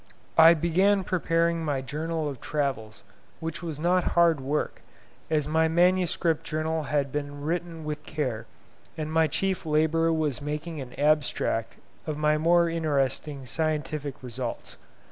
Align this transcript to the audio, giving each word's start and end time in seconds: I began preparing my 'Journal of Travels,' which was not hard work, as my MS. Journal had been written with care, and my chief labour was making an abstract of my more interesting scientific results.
I 0.39 0.55
began 0.55 1.03
preparing 1.03 1.63
my 1.63 1.81
'Journal 1.81 2.27
of 2.27 2.41
Travels,' 2.41 3.03
which 3.39 3.61
was 3.61 3.79
not 3.79 4.03
hard 4.17 4.39
work, 4.41 4.81
as 5.29 5.47
my 5.47 5.67
MS. 5.67 6.17
Journal 6.41 6.83
had 6.85 7.11
been 7.11 7.41
written 7.43 7.83
with 7.85 8.01
care, 8.03 8.47
and 8.97 9.11
my 9.13 9.27
chief 9.27 9.63
labour 9.63 10.11
was 10.11 10.41
making 10.41 10.81
an 10.81 10.95
abstract 10.99 11.75
of 12.07 12.17
my 12.17 12.39
more 12.39 12.67
interesting 12.67 13.45
scientific 13.45 14.23
results. 14.23 14.75